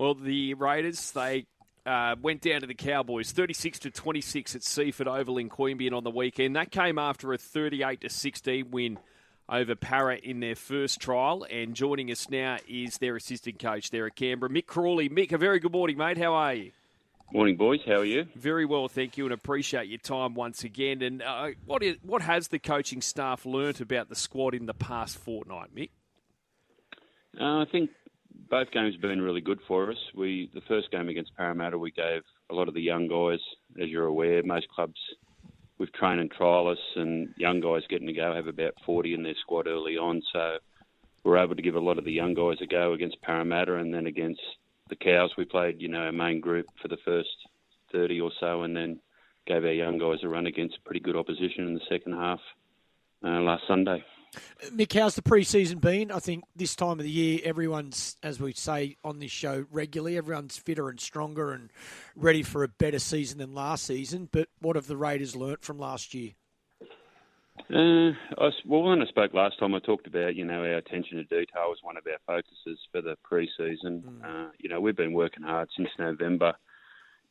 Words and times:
Well, 0.00 0.14
the 0.14 0.54
Raiders 0.54 1.10
they 1.10 1.44
uh, 1.84 2.16
went 2.22 2.40
down 2.40 2.62
to 2.62 2.66
the 2.66 2.72
Cowboys, 2.72 3.32
36 3.32 3.80
to 3.80 3.90
26 3.90 4.54
at 4.54 4.62
Seiffert 4.62 5.06
Oval 5.06 5.36
in 5.36 5.50
Queanbeyan 5.50 5.92
on 5.92 6.04
the 6.04 6.10
weekend. 6.10 6.56
That 6.56 6.70
came 6.70 6.98
after 6.98 7.34
a 7.34 7.36
38 7.36 8.00
to 8.00 8.08
16 8.08 8.70
win 8.70 8.98
over 9.46 9.74
Para 9.74 10.16
in 10.16 10.40
their 10.40 10.54
first 10.54 11.00
trial. 11.00 11.46
And 11.50 11.74
joining 11.74 12.10
us 12.10 12.30
now 12.30 12.56
is 12.66 12.96
their 12.96 13.14
assistant 13.14 13.58
coach 13.58 13.90
there 13.90 14.06
at 14.06 14.16
Canberra, 14.16 14.48
Mick 14.50 14.64
Crawley. 14.64 15.10
Mick, 15.10 15.32
a 15.32 15.38
very 15.38 15.60
good 15.60 15.72
morning, 15.72 15.98
mate. 15.98 16.16
How 16.16 16.32
are 16.32 16.54
you? 16.54 16.72
Morning, 17.30 17.56
boys. 17.56 17.80
How 17.84 17.96
are 17.96 18.04
you? 18.06 18.26
Very 18.34 18.64
well, 18.64 18.88
thank 18.88 19.18
you, 19.18 19.26
and 19.26 19.34
appreciate 19.34 19.90
your 19.90 19.98
time 19.98 20.34
once 20.34 20.64
again. 20.64 21.02
And 21.02 21.20
uh, 21.20 21.48
what 21.66 21.82
is, 21.82 21.96
what 22.02 22.22
has 22.22 22.48
the 22.48 22.58
coaching 22.58 23.02
staff 23.02 23.44
learnt 23.44 23.82
about 23.82 24.08
the 24.08 24.16
squad 24.16 24.54
in 24.54 24.64
the 24.64 24.72
past 24.72 25.18
fortnight, 25.18 25.76
Mick? 25.76 25.90
Uh, 27.38 27.60
I 27.60 27.64
think 27.70 27.90
both 28.50 28.70
games 28.72 28.94
have 28.94 29.00
been 29.00 29.22
really 29.22 29.40
good 29.40 29.60
for 29.66 29.90
us. 29.90 29.96
We 30.14 30.50
the 30.52 30.60
first 30.62 30.90
game 30.90 31.08
against 31.08 31.34
Parramatta, 31.36 31.78
we 31.78 31.92
gave 31.92 32.22
a 32.50 32.54
lot 32.54 32.68
of 32.68 32.74
the 32.74 32.82
young 32.82 33.06
guys, 33.06 33.38
as 33.80 33.88
you're 33.88 34.06
aware, 34.06 34.42
most 34.42 34.68
clubs 34.68 35.00
with 35.78 35.92
train 35.92 36.18
and 36.18 36.30
trialists 36.30 36.96
and 36.96 37.32
young 37.38 37.60
guys 37.60 37.82
getting 37.88 38.08
to 38.08 38.12
go 38.12 38.34
have 38.34 38.48
about 38.48 38.74
40 38.84 39.14
in 39.14 39.22
their 39.22 39.34
squad 39.40 39.66
early 39.66 39.96
on. 39.96 40.20
So 40.32 40.58
we're 41.24 41.38
able 41.38 41.54
to 41.54 41.62
give 41.62 41.76
a 41.76 41.80
lot 41.80 41.96
of 41.96 42.04
the 42.04 42.12
young 42.12 42.34
guys 42.34 42.58
a 42.60 42.66
go 42.66 42.92
against 42.92 43.22
Parramatta, 43.22 43.76
and 43.76 43.94
then 43.94 44.06
against 44.06 44.42
the 44.88 44.96
Cows, 44.96 45.30
we 45.38 45.44
played 45.44 45.80
you 45.80 45.88
know 45.88 46.00
our 46.00 46.12
main 46.12 46.40
group 46.40 46.66
for 46.82 46.88
the 46.88 46.98
first 47.04 47.28
30 47.92 48.20
or 48.20 48.32
so, 48.40 48.62
and 48.62 48.76
then 48.76 49.00
gave 49.46 49.64
our 49.64 49.72
young 49.72 49.98
guys 49.98 50.18
a 50.22 50.28
run 50.28 50.46
against 50.46 50.84
pretty 50.84 51.00
good 51.00 51.16
opposition 51.16 51.66
in 51.66 51.74
the 51.74 51.80
second 51.88 52.12
half 52.12 52.40
uh, 53.24 53.40
last 53.40 53.62
Sunday. 53.68 54.02
Mick, 54.66 54.92
how's 54.92 55.14
the 55.14 55.22
pre-season 55.22 55.78
been? 55.78 56.10
I 56.10 56.18
think 56.18 56.44
this 56.54 56.76
time 56.76 56.98
of 56.98 57.04
the 57.04 57.10
year, 57.10 57.40
everyone's, 57.44 58.16
as 58.22 58.38
we 58.40 58.52
say 58.52 58.96
on 59.02 59.18
this 59.18 59.30
show 59.30 59.66
regularly, 59.70 60.16
everyone's 60.16 60.56
fitter 60.56 60.88
and 60.88 61.00
stronger 61.00 61.52
and 61.52 61.70
ready 62.14 62.42
for 62.42 62.62
a 62.62 62.68
better 62.68 62.98
season 62.98 63.38
than 63.38 63.54
last 63.54 63.84
season. 63.84 64.28
But 64.30 64.48
what 64.60 64.76
have 64.76 64.86
the 64.86 64.96
Raiders 64.96 65.34
learnt 65.34 65.62
from 65.62 65.78
last 65.78 66.14
year? 66.14 66.32
Uh, 67.68 68.12
I, 68.38 68.50
well, 68.66 68.82
when 68.82 69.02
I 69.02 69.06
spoke 69.06 69.34
last 69.34 69.58
time, 69.58 69.74
I 69.74 69.80
talked 69.80 70.06
about 70.06 70.34
you 70.34 70.44
know 70.44 70.60
our 70.60 70.76
attention 70.76 71.18
to 71.18 71.24
detail 71.24 71.68
was 71.68 71.78
one 71.82 71.96
of 71.96 72.04
our 72.06 72.18
focuses 72.26 72.78
for 72.90 73.02
the 73.02 73.16
pre-season. 73.22 74.02
Mm. 74.06 74.24
Uh, 74.24 74.50
you 74.58 74.68
know 74.68 74.80
we've 74.80 74.96
been 74.96 75.12
working 75.12 75.42
hard 75.42 75.68
since 75.76 75.90
November 75.98 76.54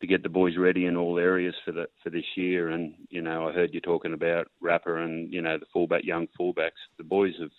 to 0.02 0.08
get 0.08 0.24
the 0.24 0.30
boys 0.30 0.58
ready 0.58 0.86
in 0.86 0.96
all 0.96 1.20
areas 1.20 1.56
for 1.66 1.72
the 1.72 1.88
for 2.04 2.10
this 2.10 2.26
year. 2.36 2.70
And 2.70 2.94
you 3.10 3.22
know, 3.22 3.48
I 3.48 3.54
heard 3.54 3.74
you 3.74 3.82
talking 3.82 4.14
about 4.14 4.48
Rapper 4.62 4.98
and 4.98 5.32
you 5.32 5.42
know 5.42 5.58
the 5.58 5.66
fullback, 5.74 6.04
young 6.04 6.28
fullbacks. 6.40 6.80
The 6.98 7.04
boys 7.04 7.34
have 7.40 7.52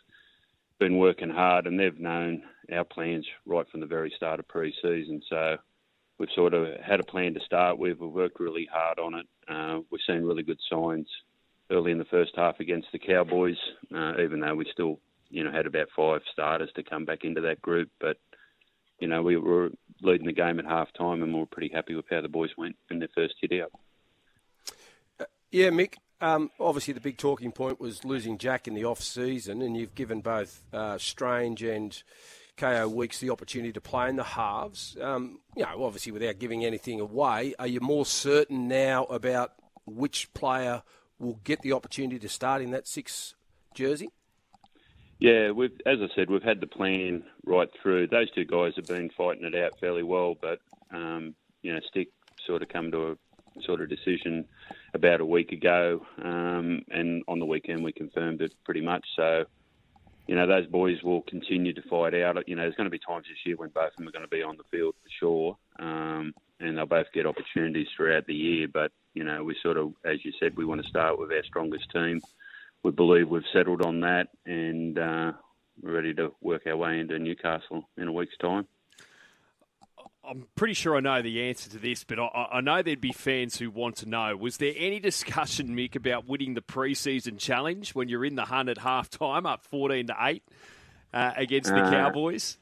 been 0.78 0.98
working 0.98 1.30
hard, 1.30 1.66
and 1.66 1.78
they've 1.78 1.98
known 1.98 2.42
our 2.72 2.84
plans 2.84 3.26
right 3.46 3.68
from 3.70 3.80
the 3.80 3.86
very 3.86 4.12
start 4.16 4.40
of 4.40 4.48
pre-season. 4.48 5.20
So 5.28 5.56
we've 6.18 6.28
sort 6.34 6.54
of 6.54 6.80
had 6.80 7.00
a 7.00 7.04
plan 7.04 7.34
to 7.34 7.40
start 7.44 7.78
with. 7.78 7.98
We've 7.98 8.10
worked 8.10 8.40
really 8.40 8.68
hard 8.72 8.98
on 8.98 9.14
it. 9.14 9.26
Uh, 9.48 9.80
we've 9.90 10.00
seen 10.06 10.22
really 10.22 10.42
good 10.42 10.60
signs 10.70 11.08
early 11.70 11.92
in 11.92 11.98
the 11.98 12.04
first 12.06 12.32
half 12.36 12.60
against 12.60 12.88
the 12.92 12.98
Cowboys, 12.98 13.58
uh, 13.94 14.14
even 14.20 14.40
though 14.40 14.54
we 14.54 14.66
still 14.72 14.98
you 15.28 15.44
know 15.44 15.52
had 15.52 15.66
about 15.66 15.88
five 15.94 16.22
starters 16.32 16.70
to 16.74 16.82
come 16.82 17.04
back 17.04 17.24
into 17.24 17.42
that 17.42 17.60
group, 17.60 17.90
but 18.00 18.16
you 19.00 19.08
know, 19.08 19.22
we 19.22 19.36
were 19.36 19.70
leading 20.02 20.26
the 20.26 20.32
game 20.32 20.58
at 20.58 20.64
half 20.64 20.92
time 20.92 21.22
and 21.22 21.32
we 21.32 21.40
were 21.40 21.46
pretty 21.46 21.70
happy 21.72 21.94
with 21.94 22.06
how 22.10 22.20
the 22.20 22.28
boys 22.28 22.50
went 22.56 22.76
in 22.90 22.98
their 22.98 23.08
first 23.14 23.34
hit 23.40 23.60
out. 23.60 23.72
Uh, 25.18 25.24
yeah, 25.50 25.68
Mick. 25.68 25.94
Um, 26.22 26.50
obviously, 26.60 26.92
the 26.92 27.00
big 27.00 27.16
talking 27.16 27.50
point 27.50 27.80
was 27.80 28.04
losing 28.04 28.36
Jack 28.36 28.68
in 28.68 28.74
the 28.74 28.84
off 28.84 29.00
season, 29.00 29.62
and 29.62 29.76
you've 29.76 29.94
given 29.94 30.20
both 30.20 30.62
uh, 30.72 30.98
Strange 30.98 31.62
and 31.62 32.02
Kaeo 32.58 32.90
Weekes 32.90 33.20
the 33.20 33.30
opportunity 33.30 33.72
to 33.72 33.80
play 33.80 34.10
in 34.10 34.16
the 34.16 34.24
halves. 34.24 34.96
Um, 35.00 35.40
you 35.56 35.64
know, 35.64 35.82
obviously, 35.84 36.12
without 36.12 36.38
giving 36.38 36.64
anything 36.64 37.00
away, 37.00 37.54
are 37.58 37.66
you 37.66 37.80
more 37.80 38.04
certain 38.04 38.68
now 38.68 39.04
about 39.04 39.52
which 39.86 40.32
player 40.34 40.82
will 41.18 41.40
get 41.42 41.62
the 41.62 41.72
opportunity 41.72 42.18
to 42.18 42.28
start 42.28 42.60
in 42.60 42.70
that 42.72 42.86
six 42.86 43.34
jersey? 43.74 44.10
Yeah, 45.20 45.50
we've 45.50 45.78
as 45.84 45.98
I 46.00 46.08
said, 46.14 46.30
we've 46.30 46.42
had 46.42 46.60
the 46.60 46.66
plan 46.66 47.24
right 47.44 47.68
through. 47.82 48.06
Those 48.06 48.30
two 48.30 48.46
guys 48.46 48.72
have 48.76 48.86
been 48.86 49.10
fighting 49.10 49.44
it 49.44 49.54
out 49.54 49.78
fairly 49.78 50.02
well, 50.02 50.34
but 50.40 50.60
um, 50.90 51.34
you 51.62 51.74
know, 51.74 51.80
Stick 51.90 52.08
sort 52.46 52.62
of 52.62 52.68
come 52.70 52.90
to 52.90 53.10
a 53.10 53.62
sort 53.62 53.82
of 53.82 53.90
decision 53.90 54.46
about 54.94 55.20
a 55.20 55.26
week 55.26 55.52
ago, 55.52 56.06
um, 56.22 56.82
and 56.90 57.22
on 57.28 57.38
the 57.38 57.44
weekend 57.44 57.84
we 57.84 57.92
confirmed 57.92 58.40
it 58.40 58.54
pretty 58.64 58.80
much. 58.80 59.04
So, 59.14 59.44
you 60.26 60.36
know, 60.36 60.46
those 60.46 60.66
boys 60.66 61.02
will 61.02 61.20
continue 61.22 61.74
to 61.74 61.82
fight 61.82 62.14
out. 62.14 62.48
You 62.48 62.56
know, 62.56 62.62
there's 62.62 62.76
going 62.76 62.86
to 62.86 62.90
be 62.90 62.98
times 62.98 63.26
this 63.28 63.44
year 63.44 63.56
when 63.56 63.68
both 63.68 63.90
of 63.90 63.96
them 63.98 64.08
are 64.08 64.12
going 64.12 64.24
to 64.24 64.28
be 64.28 64.42
on 64.42 64.56
the 64.56 64.64
field 64.70 64.94
for 65.02 65.10
sure, 65.20 65.58
um, 65.80 66.32
and 66.60 66.78
they'll 66.78 66.86
both 66.86 67.12
get 67.12 67.26
opportunities 67.26 67.88
throughout 67.94 68.26
the 68.26 68.34
year. 68.34 68.68
But 68.72 68.90
you 69.12 69.24
know, 69.24 69.44
we 69.44 69.54
sort 69.62 69.76
of, 69.76 69.92
as 70.02 70.24
you 70.24 70.32
said, 70.40 70.56
we 70.56 70.64
want 70.64 70.82
to 70.82 70.88
start 70.88 71.18
with 71.18 71.30
our 71.30 71.44
strongest 71.44 71.90
team 71.90 72.22
we 72.82 72.90
believe 72.90 73.28
we've 73.28 73.42
settled 73.52 73.82
on 73.82 74.00
that 74.00 74.28
and 74.46 74.98
uh, 74.98 75.32
we're 75.82 75.92
ready 75.92 76.14
to 76.14 76.32
work 76.40 76.62
our 76.66 76.76
way 76.76 77.00
into 77.00 77.18
Newcastle 77.18 77.88
in 77.96 78.08
a 78.08 78.12
week's 78.12 78.36
time. 78.38 78.66
I'm 80.22 80.46
pretty 80.54 80.74
sure 80.74 80.96
I 80.96 81.00
know 81.00 81.22
the 81.22 81.48
answer 81.48 81.70
to 81.70 81.78
this, 81.78 82.04
but 82.04 82.18
I, 82.18 82.48
I, 82.52 82.60
know 82.60 82.82
there'd 82.82 83.00
be 83.00 83.12
fans 83.12 83.58
who 83.58 83.70
want 83.70 83.96
to 83.96 84.08
know. 84.08 84.36
Was 84.36 84.58
there 84.58 84.74
any 84.76 85.00
discussion, 85.00 85.70
Mick, 85.70 85.96
about 85.96 86.28
winning 86.28 86.54
the 86.54 86.60
preseason 86.60 87.38
challenge 87.38 87.94
when 87.94 88.08
you're 88.08 88.24
in 88.24 88.34
the 88.36 88.44
hunt 88.44 88.68
at 88.68 88.78
half 88.78 89.08
time, 89.08 89.46
up 89.46 89.64
14 89.64 90.08
to 90.08 90.16
8 90.20 90.42
uh, 91.14 91.32
against 91.36 91.70
the 91.70 91.80
uh, 91.80 91.90
Cowboys? 91.90 92.58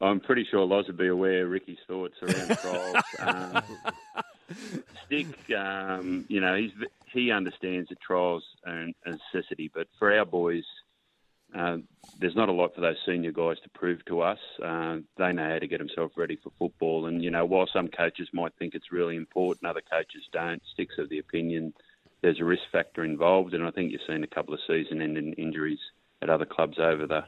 I'm 0.00 0.20
pretty 0.20 0.46
sure 0.50 0.64
Loz 0.64 0.86
would 0.86 0.96
be 0.96 1.08
aware 1.08 1.44
of 1.44 1.50
Ricky's 1.50 1.78
thoughts 1.86 2.14
around 2.22 2.58
trials. 2.58 3.04
um, 3.18 3.62
Stick, 5.06 5.50
um, 5.56 6.24
you 6.28 6.40
know, 6.40 6.54
he's 6.56 6.72
he 7.12 7.30
understands 7.30 7.88
that 7.88 8.00
trials 8.00 8.44
are 8.66 8.88
a 9.06 9.10
necessity, 9.10 9.70
but 9.72 9.88
for 9.98 10.16
our 10.16 10.24
boys, 10.24 10.64
uh, 11.54 11.78
there's 12.20 12.36
not 12.36 12.48
a 12.48 12.52
lot 12.52 12.74
for 12.74 12.80
those 12.80 12.96
senior 13.04 13.32
guys 13.32 13.58
to 13.62 13.68
prove 13.70 14.04
to 14.04 14.20
us. 14.20 14.38
Uh, 14.62 14.98
they 15.16 15.32
know 15.32 15.48
how 15.48 15.58
to 15.58 15.66
get 15.66 15.78
themselves 15.78 16.14
ready 16.16 16.36
for 16.36 16.52
football, 16.58 17.06
and 17.06 17.22
you 17.22 17.30
know, 17.30 17.44
while 17.44 17.66
some 17.72 17.88
coaches 17.88 18.28
might 18.32 18.52
think 18.58 18.74
it's 18.74 18.92
really 18.92 19.16
important, 19.16 19.66
other 19.66 19.82
coaches 19.90 20.22
don't. 20.32 20.62
Sticks 20.72 20.98
of 20.98 21.08
the 21.08 21.18
opinion 21.18 21.72
there's 22.22 22.40
a 22.40 22.44
risk 22.44 22.62
factor 22.70 23.04
involved, 23.04 23.54
and 23.54 23.64
I 23.64 23.70
think 23.70 23.92
you've 23.92 24.02
seen 24.06 24.22
a 24.22 24.26
couple 24.26 24.52
of 24.52 24.60
season-ending 24.66 25.34
injuries 25.34 25.78
at 26.20 26.28
other 26.28 26.44
clubs 26.44 26.78
over 26.78 27.06
the 27.06 27.24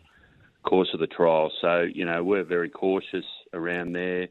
course 0.64 0.90
of 0.92 1.00
the 1.00 1.06
trial. 1.06 1.50
So 1.60 1.82
you 1.82 2.04
know, 2.04 2.22
we're 2.22 2.44
very 2.44 2.68
cautious 2.68 3.24
around 3.52 3.94
there 3.94 4.28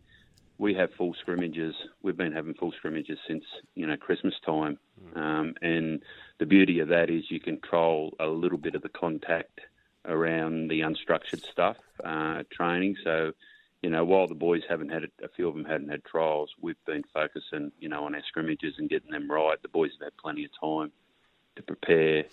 we 0.61 0.75
have 0.75 0.94
full 0.94 1.16
scrimmages. 1.16 1.73
We've 2.03 2.16
been 2.16 2.31
having 2.31 2.53
full 2.53 2.72
scrimmages 2.72 3.17
since 3.27 3.44
you 3.73 3.88
know 3.88 3.97
Christmas 3.97 4.35
time, 4.45 4.77
mm. 5.03 5.17
um, 5.19 5.55
and 5.63 6.03
the 6.38 6.45
beauty 6.45 6.79
of 6.79 6.88
that 6.89 7.09
is 7.09 7.31
you 7.31 7.39
control 7.39 8.13
a 8.19 8.27
little 8.27 8.59
bit 8.59 8.75
of 8.75 8.83
the 8.83 8.89
contact 8.89 9.59
around 10.05 10.67
the 10.67 10.81
unstructured 10.81 11.44
stuff 11.51 11.77
uh, 12.03 12.44
training. 12.51 12.95
So, 13.03 13.31
you 13.81 13.89
know, 13.89 14.05
while 14.05 14.27
the 14.27 14.35
boys 14.35 14.61
haven't 14.69 14.89
had 14.89 15.05
a 15.23 15.29
few 15.35 15.47
of 15.47 15.55
them 15.55 15.66
hadn't 15.66 15.89
had 15.89 16.05
trials, 16.05 16.51
we've 16.61 16.85
been 16.85 17.03
focusing, 17.11 17.71
you 17.79 17.89
know, 17.89 18.05
on 18.05 18.13
our 18.13 18.23
scrimmages 18.27 18.75
and 18.77 18.88
getting 18.88 19.09
them 19.09 19.31
right. 19.31 19.59
The 19.63 19.67
boys 19.67 19.91
have 20.00 20.05
had 20.05 20.17
plenty 20.17 20.45
of 20.45 20.51
time 20.59 20.91
to 21.55 21.63
prepare. 21.63 22.25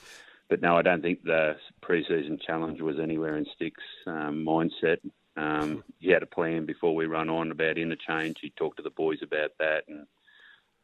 But 0.50 0.60
no, 0.60 0.76
I 0.76 0.82
don't 0.82 1.02
think 1.02 1.22
the 1.22 1.56
pre-season 1.80 2.38
challenge 2.46 2.82
was 2.82 2.98
anywhere 2.98 3.36
in 3.36 3.46
Sticks' 3.54 3.82
um, 4.06 4.44
mindset. 4.46 4.98
Um, 5.38 5.84
he 5.98 6.10
had 6.10 6.22
a 6.22 6.26
plan 6.26 6.66
before 6.66 6.96
we 6.96 7.06
run 7.06 7.30
on 7.30 7.52
about 7.52 7.78
interchange. 7.78 8.38
He 8.40 8.50
talked 8.50 8.78
to 8.78 8.82
the 8.82 8.90
boys 8.90 9.18
about 9.22 9.52
that, 9.58 9.84
and 9.86 10.06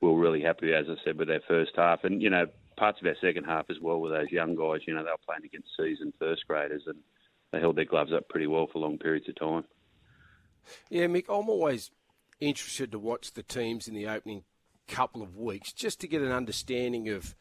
we 0.01 0.09
are 0.09 0.15
really 0.15 0.43
happy, 0.43 0.73
as 0.73 0.87
I 0.89 0.95
said, 1.05 1.19
with 1.19 1.31
our 1.31 1.41
first 1.49 1.73
half. 1.77 2.05
And 2.05 2.23
you 2.23 2.31
know, 2.31 2.47
parts 2.77 3.01
of 3.01 3.07
our 3.07 3.17
second 3.21 3.45
half 3.45 3.67
as 3.69 3.81
well 3.81 4.01
with 4.01 4.13
those 4.13 4.31
young 4.31 4.55
guys. 4.55 4.83
You 4.87 4.95
know, 4.95 5.03
they 5.03 5.11
were 5.11 5.17
playing 5.27 5.45
against 5.45 5.71
seasoned 5.77 6.13
first 6.19 6.47
graders, 6.47 6.85
and 6.87 6.99
they 7.51 7.59
held 7.59 7.77
their 7.77 7.85
gloves 7.85 8.13
up 8.13 8.29
pretty 8.29 8.47
well 8.47 8.69
for 8.73 8.79
long 8.79 8.97
periods 8.99 9.29
of 9.29 9.37
time. 9.37 9.65
Yeah, 10.89 11.07
Mick, 11.07 11.25
I'm 11.29 11.49
always 11.49 11.91
interested 12.41 12.93
to 12.93 12.99
watch 12.99 13.33
the 13.33 13.43
teams 13.43 13.89
in 13.89 13.95
the 13.95 14.07
opening 14.07 14.45
couple 14.87 15.23
of 15.23 15.37
weeks 15.37 15.73
just 15.73 16.01
to 16.01 16.09
get 16.09 16.23
an 16.23 16.33
understanding 16.33 17.09
of 17.09 17.35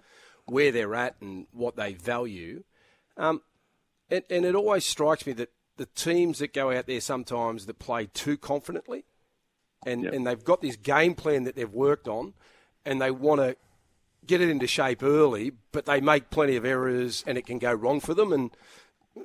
where 0.45 0.71
they're 0.71 0.95
at 0.95 1.16
and 1.21 1.45
what 1.51 1.75
they 1.75 1.94
value. 1.94 2.63
Um, 3.18 3.42
and, 4.09 4.24
and 4.30 4.45
it 4.45 4.56
always 4.56 4.86
strikes 4.86 5.25
me 5.27 5.33
that 5.33 5.51
the 5.78 5.86
teams 5.88 6.40
that 6.40 6.54
go 6.54 6.72
out 6.72 6.88
there 6.88 7.02
sometimes 7.02 7.66
that 7.66 7.80
play 7.80 8.06
too 8.08 8.38
confidently 8.38 9.06
and, 9.86 10.04
yep. 10.04 10.14
and 10.14 10.25
they've 10.25 10.44
got 10.44 10.62
this 10.62 10.75
game 10.75 11.16
plan 11.16 11.44
that 11.44 11.56
they've 11.56 11.72
worked 11.72 12.08
on 12.08 12.34
and 12.86 13.02
they 13.02 13.12
want 13.12 13.42
to 13.42 13.56
get 14.25 14.42
it 14.42 14.50
into 14.50 14.68
shape 14.68 15.04
early, 15.04 15.52
but 15.72 15.86
they 15.86 16.00
make 16.00 16.30
plenty 16.30 16.56
of 16.56 16.66
errors 16.66 17.24
and 17.28 17.38
it 17.38 17.46
can 17.46 17.60
go 17.60 17.74
wrong 17.74 18.00
for 18.00 18.14
them. 18.14 18.31
And, 18.31 18.52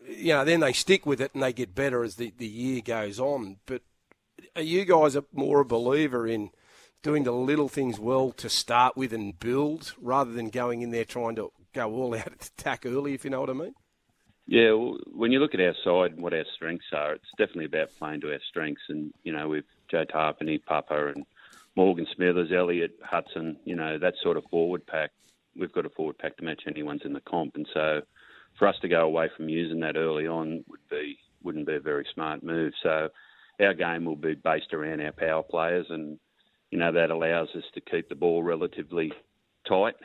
you 0.09 0.33
know, 0.33 0.45
then 0.45 0.61
they 0.61 0.73
stick 0.73 1.07
with 1.07 1.21
it 1.21 1.33
and 1.35 1.43
they 1.43 1.53
get 1.53 1.75
better 1.75 2.03
as 2.03 2.17
the, 2.17 2.33
the 2.37 2.47
year 2.47 2.81
goes 2.81 3.21
on. 3.21 3.59
But 3.67 3.83
are 4.57 4.63
you 4.63 4.85
guys 4.85 5.17
more 5.33 5.61
a 5.61 5.65
believer 5.65 6.27
in 6.27 6.51
doing 7.03 7.25
the 7.25 7.33
little 7.33 7.69
things 7.69 7.99
well 7.99 8.33
to 8.33 8.49
start 8.49 8.97
with 8.97 9.13
and 9.13 9.39
build 9.39 9.95
rather 10.01 10.33
than 10.33 10.51
going 10.51 10.83
in 10.83 10.91
there 10.91 11.05
trying 11.05 11.37
to 11.37 11.53
go 11.73 11.93
all 11.93 12.15
out 12.19 12.27
at 12.27 12.39
the 12.41 12.51
attack 12.59 12.85
early, 12.85 13.15
if 13.15 13.25
you 13.25 13.31
know 13.31 13.41
what 13.41 13.51
I 13.51 13.55
mean? 13.55 13.75
Yeah, 14.51 14.73
well, 14.73 14.97
when 15.13 15.31
you 15.31 15.41
look 15.41 15.53
at 15.53 15.61
our 15.61 15.75
side 15.85 16.13
and 16.13 16.23
what 16.23 16.33
our 16.33 16.47
strengths 16.57 16.87
are, 16.95 17.13
it's 17.13 17.31
definitely 17.37 17.67
about 17.67 17.91
playing 17.99 18.23
to 18.23 18.33
our 18.33 18.41
strengths. 18.49 18.81
And 18.89 19.13
you 19.23 19.31
know, 19.31 19.47
we've 19.47 19.65
Joe 19.91 20.07
Tapine, 20.07 20.65
Papa, 20.65 21.13
and 21.15 21.27
Morgan 21.77 22.07
Smithies, 22.17 22.51
Elliott, 22.51 22.99
Hudson. 23.03 23.59
You 23.65 23.77
know 23.77 23.99
that 23.99 24.15
sort 24.23 24.39
of 24.39 24.45
forward 24.51 24.87
pack. 24.87 25.11
We've 25.55 25.73
got 25.73 25.85
a 25.85 25.91
forward 25.91 26.17
pack 26.17 26.39
to 26.39 26.45
match 26.45 26.63
anyone's 26.67 27.03
in 27.05 27.13
the 27.13 27.21
comp, 27.21 27.57
and 27.57 27.69
so 27.75 28.01
for 28.59 28.67
us 28.67 28.77
to 28.81 28.89
go 28.89 29.03
away 29.03 29.29
from 29.37 29.51
using 29.51 29.81
that 29.81 29.97
early 29.97 30.27
on 30.27 30.65
would 30.69 30.89
be 30.91 31.19
wouldn't 31.43 31.67
be 31.67 31.75
a 31.75 31.81
very 31.81 32.07
smart 32.15 32.43
move. 32.43 32.73
So 32.83 33.11
our 33.61 33.75
game 33.75 34.07
will 34.07 34.17
be 34.17 34.35
based 34.35 34.73
around 34.73 35.03
our 35.03 35.13
power 35.13 35.43
players, 35.43 35.89
and 35.91 36.19
you 36.71 36.79
know 36.79 36.93
that 36.93 37.11
allows 37.11 37.49
us 37.55 37.65
to 37.75 37.83
keep 37.83 38.09
the 38.09 38.15
ball 38.15 38.43
relatively 38.43 39.13
tight, 39.69 39.97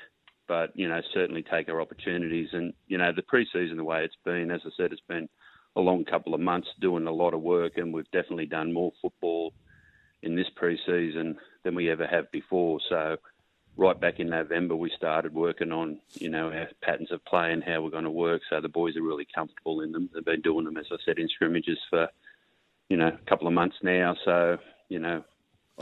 but 0.54 0.70
you 0.76 0.88
know 0.88 1.02
certainly 1.16 1.42
take 1.42 1.68
our 1.68 1.82
opportunities. 1.82 2.50
And 2.54 2.74
you 2.88 3.00
know 3.00 3.12
the 3.12 3.24
preseason, 3.24 3.76
the 3.76 3.84
way 3.84 4.04
it's 4.04 4.24
been, 4.24 4.52
as 4.52 4.62
I 4.64 4.70
said, 4.78 4.92
it's 4.92 5.02
been 5.08 5.28
a 5.76 5.82
long 5.82 6.06
couple 6.06 6.36
of 6.36 6.42
months 6.42 6.68
doing 6.80 7.08
a 7.08 7.12
lot 7.12 7.34
of 7.34 7.42
work, 7.42 7.78
and 7.78 7.92
we've 7.92 8.12
definitely 8.12 8.46
done 8.46 8.72
more 8.72 8.92
football 9.02 9.52
in 10.22 10.36
this 10.36 10.52
preseason 10.56 11.38
than 11.64 11.74
we 11.74 11.90
ever 11.90 12.06
have 12.06 12.32
before. 12.32 12.80
So 12.88 13.18
right 13.78 14.00
back 14.00 14.20
in 14.20 14.30
November, 14.30 14.76
we 14.76 14.92
started 14.96 15.34
working 15.34 15.72
on, 15.72 15.98
you 16.20 16.30
know, 16.30 16.52
our 16.52 16.68
patterns 16.84 17.12
of 17.12 17.26
play 17.26 17.52
and 17.52 17.64
how 17.64 17.82
we're 17.82 17.90
going 17.90 18.04
to 18.04 18.12
work. 18.12 18.44
So 18.48 18.62
the 18.62 18.70
boys 18.70 18.96
are 18.96 19.02
really 19.02 19.28
comfortable 19.34 19.82
in 19.82 19.92
them. 19.92 20.08
They've 20.14 20.24
been 20.24 20.42
doing 20.42 20.66
them, 20.66 20.78
as 20.78 20.86
I 20.92 20.98
said, 21.04 21.18
in 21.18 21.30
scrimmages 21.30 21.80
for, 21.90 22.10
you 22.90 22.98
know, 22.98 23.08
a 23.08 23.30
couple 23.30 23.48
of 23.48 23.54
months 23.54 23.78
now. 23.82 24.16
So, 24.24 24.60
you 24.88 25.00
know, 25.00 25.24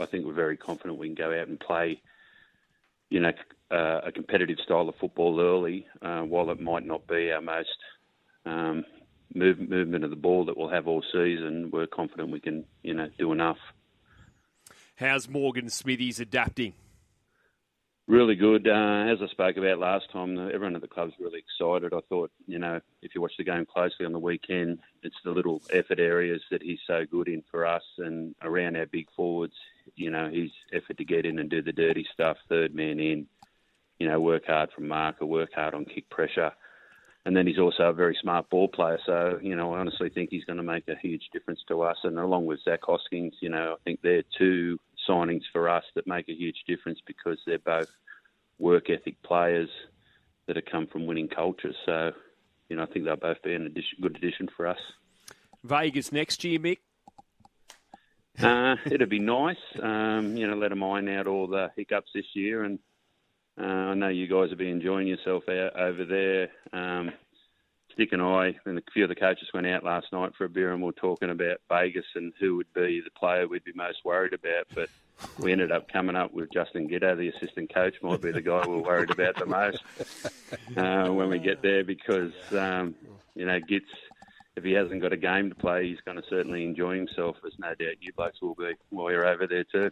I 0.00 0.06
think 0.06 0.24
we're 0.24 0.32
very 0.32 0.56
confident 0.56 0.98
we 0.98 1.08
can 1.08 1.14
go 1.14 1.38
out 1.38 1.48
and 1.48 1.60
play, 1.60 2.00
you 3.10 3.20
know, 3.20 3.32
uh, 3.72 4.00
a 4.04 4.12
competitive 4.12 4.58
style 4.62 4.88
of 4.88 4.94
football 4.96 5.40
early, 5.40 5.86
uh, 6.02 6.20
while 6.20 6.50
it 6.50 6.60
might 6.60 6.84
not 6.84 7.06
be 7.06 7.32
our 7.32 7.40
most 7.40 7.68
um, 8.44 8.84
move, 9.34 9.58
movement 9.58 10.04
of 10.04 10.10
the 10.10 10.16
ball 10.16 10.44
that 10.44 10.56
we'll 10.56 10.68
have 10.68 10.86
all 10.86 11.02
season. 11.12 11.70
We're 11.72 11.86
confident 11.86 12.30
we 12.30 12.40
can, 12.40 12.64
you 12.82 12.94
know, 12.94 13.08
do 13.18 13.32
enough. 13.32 13.58
How's 14.96 15.28
Morgan 15.28 15.68
Smithies 15.68 16.20
adapting? 16.20 16.74
Really 18.08 18.34
good. 18.34 18.66
Uh, 18.66 19.06
as 19.10 19.18
I 19.22 19.28
spoke 19.30 19.56
about 19.56 19.78
last 19.78 20.10
time, 20.12 20.36
everyone 20.36 20.74
at 20.74 20.82
the 20.82 20.88
club's 20.88 21.14
really 21.20 21.38
excited. 21.38 21.94
I 21.94 22.00
thought, 22.08 22.32
you 22.46 22.58
know, 22.58 22.80
if 23.00 23.14
you 23.14 23.20
watch 23.20 23.32
the 23.38 23.44
game 23.44 23.64
closely 23.64 24.04
on 24.04 24.12
the 24.12 24.18
weekend, 24.18 24.80
it's 25.02 25.16
the 25.24 25.30
little 25.30 25.62
effort 25.70 26.00
areas 26.00 26.42
that 26.50 26.62
he's 26.62 26.80
so 26.86 27.04
good 27.10 27.28
in 27.28 27.42
for 27.50 27.64
us 27.64 27.82
and 27.98 28.34
around 28.42 28.76
our 28.76 28.86
big 28.86 29.06
forwards. 29.16 29.54
You 29.94 30.10
know, 30.10 30.28
his 30.28 30.50
effort 30.72 30.98
to 30.98 31.04
get 31.04 31.24
in 31.24 31.38
and 31.38 31.48
do 31.48 31.62
the 31.62 31.72
dirty 31.72 32.04
stuff, 32.12 32.36
third 32.48 32.74
man 32.74 32.98
in, 32.98 33.26
you 33.98 34.08
know, 34.08 34.20
work 34.20 34.46
hard 34.46 34.70
from 34.74 34.88
marker, 34.88 35.26
work 35.26 35.50
hard 35.54 35.74
on 35.74 35.84
kick 35.84 36.08
pressure. 36.10 36.52
And 37.24 37.36
then 37.36 37.46
he's 37.46 37.58
also 37.58 37.84
a 37.84 37.92
very 37.92 38.18
smart 38.20 38.50
ball 38.50 38.66
player. 38.66 38.98
So, 39.06 39.38
you 39.40 39.54
know, 39.54 39.74
I 39.74 39.78
honestly 39.78 40.08
think 40.08 40.30
he's 40.30 40.44
going 40.44 40.56
to 40.56 40.62
make 40.62 40.88
a 40.88 40.96
huge 41.00 41.22
difference 41.32 41.60
to 41.68 41.82
us. 41.82 41.98
And 42.02 42.18
along 42.18 42.46
with 42.46 42.58
Zac 42.64 42.80
Hoskins, 42.82 43.34
you 43.40 43.48
know, 43.48 43.74
I 43.74 43.82
think 43.84 44.00
they're 44.02 44.24
two 44.36 44.78
signings 45.08 45.42
for 45.52 45.68
us 45.68 45.84
that 45.94 46.06
make 46.06 46.28
a 46.28 46.34
huge 46.34 46.64
difference 46.66 46.98
because 47.06 47.38
they're 47.46 47.58
both 47.60 47.88
work 48.58 48.90
ethic 48.90 49.22
players 49.22 49.68
that 50.46 50.56
have 50.56 50.64
come 50.64 50.88
from 50.88 51.06
winning 51.06 51.28
cultures. 51.28 51.76
So, 51.86 52.10
you 52.68 52.76
know, 52.76 52.82
I 52.82 52.86
think 52.86 53.04
they'll 53.04 53.16
both 53.16 53.40
be 53.42 53.52
a 53.52 53.56
addition, 53.56 53.98
good 54.00 54.16
addition 54.16 54.48
for 54.56 54.66
us. 54.66 54.78
Vegas 55.62 56.10
next 56.10 56.42
year, 56.42 56.58
Mick. 56.58 56.78
Uh, 58.40 58.76
it'd 58.86 59.10
be 59.10 59.18
nice, 59.18 59.56
um, 59.82 60.36
you 60.36 60.46
know, 60.46 60.56
let 60.56 60.70
them 60.70 60.82
iron 60.82 61.08
out 61.08 61.26
all 61.26 61.46
the 61.46 61.70
hiccups 61.76 62.10
this 62.14 62.24
year, 62.34 62.64
and 62.64 62.78
uh, 63.60 63.64
I 63.64 63.94
know 63.94 64.08
you 64.08 64.26
guys 64.26 64.50
will 64.50 64.56
be 64.56 64.70
enjoying 64.70 65.06
yourself 65.06 65.48
out 65.48 65.76
over 65.76 66.04
there. 66.04 66.48
Um, 66.72 67.12
and 67.98 68.22
I 68.22 68.56
and 68.64 68.78
a 68.78 68.82
few 68.92 69.04
of 69.04 69.10
the 69.10 69.14
coaches 69.14 69.48
went 69.52 69.66
out 69.66 69.84
last 69.84 70.12
night 70.12 70.32
for 70.36 70.44
a 70.44 70.48
beer 70.48 70.72
and 70.72 70.80
we 70.80 70.86
were 70.86 70.92
talking 70.92 71.30
about 71.30 71.60
Vegas 71.68 72.06
and 72.14 72.32
who 72.40 72.56
would 72.56 72.72
be 72.72 73.00
the 73.00 73.10
player 73.10 73.46
we'd 73.46 73.64
be 73.64 73.72
most 73.74 74.04
worried 74.04 74.32
about. 74.32 74.66
But 74.74 74.88
we 75.38 75.52
ended 75.52 75.70
up 75.70 75.88
coming 75.92 76.16
up 76.16 76.32
with 76.32 76.52
Justin 76.52 76.88
Giddo, 76.88 77.16
the 77.16 77.28
assistant 77.28 77.72
coach, 77.72 77.94
might 78.02 78.20
be 78.20 78.32
the 78.32 78.40
guy 78.40 78.64
we're 78.66 78.78
worried 78.78 79.10
about 79.10 79.36
the 79.36 79.46
most 79.46 79.82
uh, 80.76 81.12
when 81.12 81.28
we 81.28 81.38
get 81.38 81.62
there 81.62 81.84
because, 81.84 82.32
um, 82.52 82.94
you 83.34 83.46
know, 83.46 83.60
Gits, 83.60 83.90
if 84.56 84.64
he 84.64 84.72
hasn't 84.72 85.02
got 85.02 85.12
a 85.12 85.16
game 85.16 85.50
to 85.50 85.54
play, 85.54 85.88
he's 85.88 86.00
going 86.00 86.20
to 86.20 86.28
certainly 86.28 86.64
enjoy 86.64 86.96
himself, 86.96 87.36
as 87.46 87.52
no 87.58 87.74
doubt 87.74 87.96
you 88.00 88.12
blokes 88.14 88.40
will 88.40 88.54
be 88.54 88.72
while 88.90 89.10
you're 89.10 89.26
over 89.26 89.46
there 89.46 89.64
too. 89.64 89.90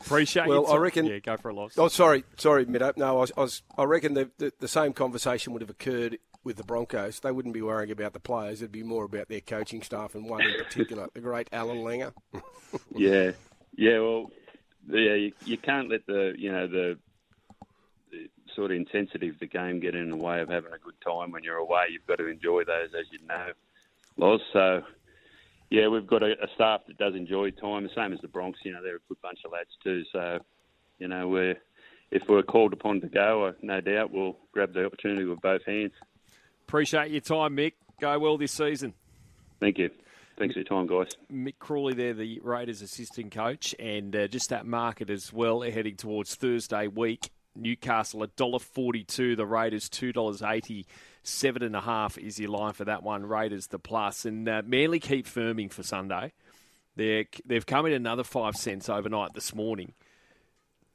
Appreciate 0.00 0.48
well, 0.48 0.70
I 0.70 0.76
reckon. 0.76 1.06
Yeah, 1.06 1.18
go 1.20 1.36
for 1.36 1.50
a 1.50 1.54
loss. 1.54 1.78
Oh, 1.78 1.88
sorry, 1.88 2.24
sorry, 2.36 2.66
Mido. 2.66 2.96
No, 2.96 3.18
I, 3.18 3.20
was, 3.20 3.32
I, 3.36 3.40
was, 3.40 3.62
I 3.78 3.84
reckon 3.84 4.14
the, 4.14 4.30
the, 4.38 4.52
the 4.58 4.68
same 4.68 4.92
conversation 4.92 5.52
would 5.52 5.62
have 5.62 5.70
occurred 5.70 6.18
with 6.44 6.56
the 6.56 6.64
Broncos. 6.64 7.20
They 7.20 7.30
wouldn't 7.30 7.54
be 7.54 7.62
worrying 7.62 7.90
about 7.90 8.12
the 8.12 8.20
players. 8.20 8.62
It'd 8.62 8.72
be 8.72 8.82
more 8.82 9.04
about 9.04 9.28
their 9.28 9.40
coaching 9.40 9.82
staff 9.82 10.14
and 10.14 10.28
one 10.28 10.42
in 10.42 10.54
particular, 10.64 11.08
the 11.14 11.20
great 11.20 11.48
Allan 11.52 11.78
Langer. 11.78 12.12
yeah, 12.94 13.32
yeah. 13.76 13.98
Well, 14.00 14.30
yeah, 14.88 15.14
you, 15.14 15.32
you 15.44 15.56
can't 15.56 15.88
let 15.88 16.06
the 16.06 16.34
you 16.36 16.50
know 16.50 16.66
the, 16.66 16.98
the, 18.10 18.28
sort 18.56 18.70
of 18.72 18.76
intensity 18.76 19.28
of 19.28 19.38
the 19.38 19.46
game 19.46 19.80
get 19.80 19.94
in 19.94 20.10
the 20.10 20.16
way 20.16 20.40
of 20.40 20.48
having 20.48 20.72
a 20.72 20.78
good 20.78 21.00
time 21.04 21.30
when 21.30 21.44
you're 21.44 21.56
away. 21.56 21.84
You've 21.90 22.06
got 22.06 22.18
to 22.18 22.26
enjoy 22.26 22.64
those, 22.64 22.88
as 22.98 23.06
you 23.10 23.24
know, 23.26 23.52
Loz. 24.16 24.40
So. 24.52 24.82
Yeah, 25.72 25.88
we've 25.88 26.06
got 26.06 26.22
a, 26.22 26.32
a 26.32 26.48
staff 26.54 26.82
that 26.86 26.98
does 26.98 27.14
enjoy 27.14 27.50
time, 27.50 27.84
the 27.84 27.90
same 27.96 28.12
as 28.12 28.20
the 28.20 28.28
Bronx. 28.28 28.58
You 28.62 28.72
know, 28.72 28.82
they're 28.82 28.96
a 28.96 29.08
good 29.08 29.16
bunch 29.22 29.38
of 29.46 29.52
lads 29.52 29.70
too. 29.82 30.04
So, 30.12 30.38
you 30.98 31.08
know, 31.08 31.28
we're 31.28 31.56
if 32.10 32.28
we're 32.28 32.42
called 32.42 32.74
upon 32.74 33.00
to 33.00 33.06
go, 33.06 33.54
no 33.62 33.80
doubt 33.80 34.12
we'll 34.12 34.36
grab 34.52 34.74
the 34.74 34.84
opportunity 34.84 35.24
with 35.24 35.40
both 35.40 35.64
hands. 35.64 35.92
Appreciate 36.68 37.10
your 37.10 37.22
time, 37.22 37.56
Mick. 37.56 37.72
Go 38.02 38.18
well 38.18 38.36
this 38.36 38.52
season. 38.52 38.92
Thank 39.60 39.78
you. 39.78 39.88
Thanks 40.36 40.52
for 40.52 40.58
your 40.58 40.66
time, 40.66 40.86
guys. 40.86 41.16
Mick 41.32 41.54
Crawley 41.58 41.94
there, 41.94 42.12
the 42.12 42.38
Raiders 42.40 42.82
assistant 42.82 43.32
coach, 43.32 43.74
and 43.78 44.14
uh, 44.14 44.28
just 44.28 44.50
that 44.50 44.66
market 44.66 45.08
as 45.08 45.32
well, 45.32 45.62
heading 45.62 45.96
towards 45.96 46.34
Thursday 46.34 46.86
week. 46.86 47.30
Newcastle 47.54 48.20
$1.42, 48.20 49.36
the 49.36 49.46
Raiders 49.46 49.88
$2.80. 49.88 50.84
Seven 51.24 51.62
and 51.62 51.76
a 51.76 51.80
half 51.80 52.18
is 52.18 52.40
your 52.40 52.50
line 52.50 52.72
for 52.72 52.84
that 52.84 53.02
one. 53.02 53.26
Raiders 53.26 53.68
the 53.68 53.78
plus, 53.78 54.24
and 54.24 54.48
uh, 54.48 54.62
Manly 54.64 54.98
keep 54.98 55.26
firming 55.26 55.70
for 55.70 55.82
Sunday. 55.82 56.32
They're, 56.96 57.26
they've 57.46 57.64
come 57.64 57.86
in 57.86 57.92
another 57.92 58.24
five 58.24 58.56
cents 58.56 58.88
overnight 58.88 59.34
this 59.34 59.54
morning. 59.54 59.94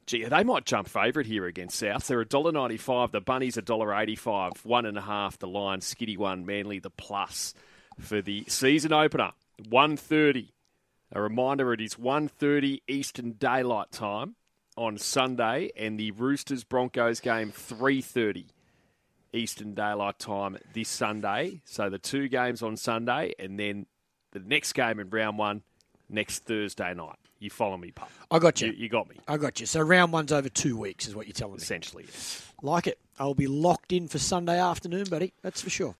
Gee, 0.06 0.24
they 0.24 0.44
might 0.44 0.64
jump 0.64 0.88
favourite 0.88 1.26
here 1.26 1.46
against 1.46 1.78
South. 1.78 2.06
They're 2.06 2.24
$1.95. 2.24 3.10
The 3.10 3.20
Bunnies 3.20 3.56
$1.85. 3.56 4.64
One 4.64 4.86
and 4.86 4.96
a 4.96 5.02
half. 5.02 5.38
The 5.38 5.46
Lions, 5.46 5.92
Skitty 5.92 6.16
one. 6.16 6.46
Manly 6.46 6.78
the 6.78 6.90
plus 6.90 7.52
for 8.00 8.22
the 8.22 8.44
season 8.48 8.92
opener. 8.92 9.32
1.30. 9.62 10.48
A 11.12 11.20
reminder, 11.20 11.72
it 11.72 11.80
is 11.80 11.94
1.30 11.96 12.80
Eastern 12.88 13.32
Daylight 13.32 13.90
Time 13.92 14.36
on 14.78 14.96
Sunday, 14.96 15.70
and 15.76 15.98
the 15.98 16.12
Roosters 16.12 16.64
Broncos 16.64 17.20
game 17.20 17.50
3.30 17.50 18.46
Eastern 19.32 19.74
Daylight 19.74 20.18
Time 20.18 20.56
this 20.72 20.88
Sunday. 20.88 21.60
So 21.64 21.90
the 21.90 21.98
two 21.98 22.28
games 22.28 22.62
on 22.62 22.76
Sunday, 22.76 23.34
and 23.38 23.58
then 23.58 23.86
the 24.32 24.38
next 24.40 24.72
game 24.72 25.00
in 25.00 25.10
round 25.10 25.36
one 25.36 25.62
next 26.08 26.44
Thursday 26.44 26.94
night. 26.94 27.16
You 27.40 27.50
follow 27.50 27.76
me, 27.76 27.90
pup? 27.90 28.10
I 28.30 28.38
got 28.38 28.60
you. 28.60 28.68
You, 28.68 28.74
you 28.74 28.88
got 28.88 29.08
me. 29.08 29.16
I 29.28 29.36
got 29.36 29.60
you. 29.60 29.66
So 29.66 29.80
round 29.80 30.12
one's 30.12 30.32
over 30.32 30.48
two 30.48 30.76
weeks, 30.76 31.06
is 31.06 31.14
what 31.14 31.26
you're 31.26 31.34
telling 31.34 31.54
me. 31.54 31.62
Essentially, 31.62 32.04
yes. 32.06 32.46
Like 32.62 32.86
it. 32.86 32.98
I'll 33.18 33.34
be 33.34 33.46
locked 33.46 33.92
in 33.92 34.08
for 34.08 34.18
Sunday 34.18 34.60
afternoon, 34.60 35.04
buddy. 35.10 35.32
That's 35.42 35.60
for 35.60 35.70
sure. 35.70 35.94